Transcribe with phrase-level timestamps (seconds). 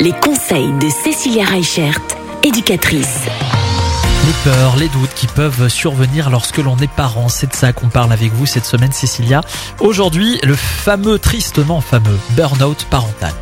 [0.00, 2.00] Les conseils de Cécilia Reichert,
[2.42, 3.20] éducatrice.
[4.26, 7.88] Les peurs, les doutes qui peuvent survenir lorsque l'on est parent, c'est de ça qu'on
[7.88, 9.42] parle avec vous cette semaine Cécilia.
[9.78, 13.32] Aujourd'hui, le fameux, tristement fameux burn-out parental.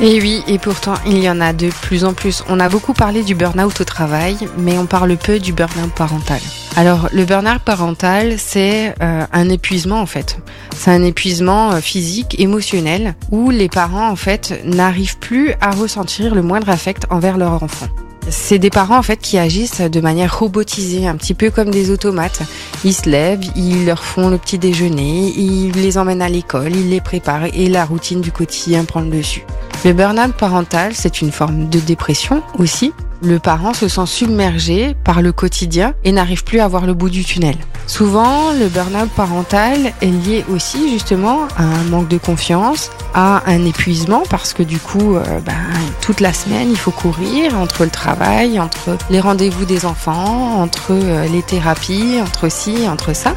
[0.00, 2.44] Et oui, et pourtant, il y en a de plus en plus.
[2.48, 6.38] On a beaucoup parlé du burn-out au travail, mais on parle peu du burn-out parental.
[6.76, 10.38] Alors, le burn-out parental, c'est euh, un épuisement en fait.
[10.76, 16.32] C'est un épuisement euh, physique, émotionnel, où les parents en fait n'arrivent plus à ressentir
[16.32, 17.88] le moindre affect envers leur enfant.
[18.30, 21.90] C'est des parents en fait qui agissent de manière robotisée, un petit peu comme des
[21.90, 22.42] automates.
[22.84, 26.90] Ils se lèvent, ils leur font le petit déjeuner, ils les emmènent à l'école, ils
[26.90, 29.44] les préparent et la routine du quotidien prend le dessus.
[29.84, 32.92] Le burn-out parental, c'est une forme de dépression aussi.
[33.20, 37.10] Le parent se sent submergé par le quotidien et n'arrive plus à voir le bout
[37.10, 37.56] du tunnel.
[37.88, 43.64] Souvent, le burn-out parental est lié aussi justement à un manque de confiance, à un
[43.64, 45.54] épuisement parce que du coup, euh, ben,
[46.00, 50.92] toute la semaine, il faut courir entre le travail, entre les rendez-vous des enfants, entre
[50.92, 53.34] euh, les thérapies, entre ci, entre ça.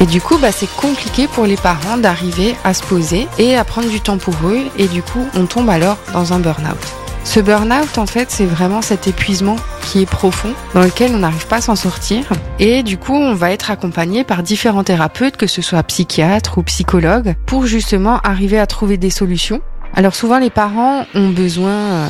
[0.00, 3.64] Et du coup, bah, c'est compliqué pour les parents d'arriver à se poser et à
[3.64, 4.64] prendre du temps pour eux.
[4.76, 7.03] Et du coup, on tombe alors dans un burn-out.
[7.24, 11.46] Ce burn-out, en fait, c'est vraiment cet épuisement qui est profond, dans lequel on n'arrive
[11.46, 12.24] pas à s'en sortir.
[12.58, 16.62] Et du coup, on va être accompagné par différents thérapeutes, que ce soit psychiatres ou
[16.62, 19.60] psychologues, pour justement arriver à trouver des solutions
[19.96, 22.08] alors souvent les parents ont besoin euh,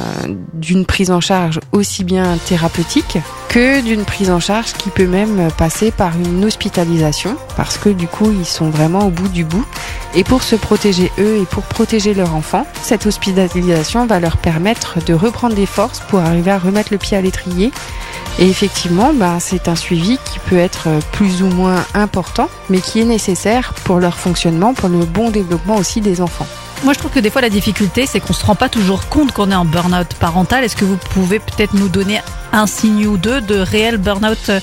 [0.54, 3.18] d'une prise en charge aussi bien thérapeutique
[3.50, 8.06] que d'une prise en charge qui peut même passer par une hospitalisation parce que du
[8.06, 9.66] coup ils sont vraiment au bout du bout.
[10.16, 15.04] Et pour se protéger eux et pour protéger leur enfant, cette hospitalisation va leur permettre
[15.04, 17.72] de reprendre des forces pour arriver à remettre le pied à l'étrier.
[18.38, 23.00] Et effectivement, bah, c'est un suivi qui peut être plus ou moins important, mais qui
[23.00, 26.46] est nécessaire pour leur fonctionnement, pour le bon développement aussi des enfants.
[26.84, 29.32] Moi, je trouve que des fois, la difficulté, c'est qu'on se rend pas toujours compte
[29.32, 30.62] qu'on est en burn-out parental.
[30.62, 32.20] Est-ce que vous pouvez peut-être nous donner
[32.52, 34.60] un signe ou deux de réels burn-out euh,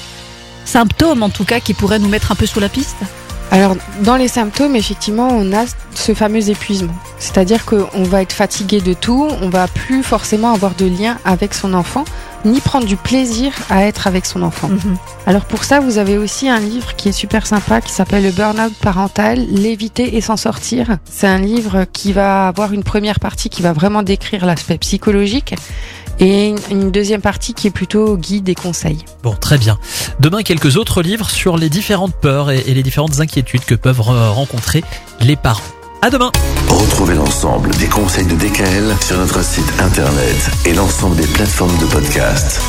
[0.64, 2.98] symptômes, en tout cas, qui pourraient nous mettre un peu sous la piste?
[3.52, 6.94] Alors, dans les symptômes, effectivement, on a ce fameux épuisement.
[7.20, 11.54] C'est-à-dire qu'on va être fatigué de tout, on va plus forcément avoir de lien avec
[11.54, 12.06] son enfant,
[12.45, 14.70] ni prendre du plaisir à être avec son enfant.
[14.70, 14.98] Mhm.
[15.28, 18.32] Alors pour ça, vous avez aussi un livre qui est super sympa, qui s'appelle Le
[18.32, 20.98] Burnout Parental, l'éviter et s'en sortir.
[21.06, 25.56] C'est un livre qui va avoir une première partie qui va vraiment décrire l'aspect psychologique
[26.21, 29.04] et une deuxième partie qui est plutôt guide et conseil.
[29.23, 29.77] Bon, très bien.
[30.20, 34.83] Demain, quelques autres livres sur les différentes peurs et les différentes inquiétudes que peuvent rencontrer
[35.20, 35.61] les parents.
[36.04, 36.31] À demain.
[36.67, 41.86] Retrouvez l'ensemble des conseils de DKL sur notre site internet et l'ensemble des plateformes de
[41.86, 42.60] podcast.